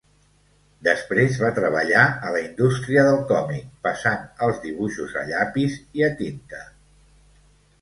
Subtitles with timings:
[0.85, 6.11] Després va treballar a la industria del còmic passant els dibuixos a llapis i a
[6.23, 6.65] tinta.